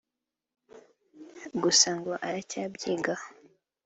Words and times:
gusa 1.61 1.89
ngo 1.99 2.11
aracyabyigaho 2.27 3.25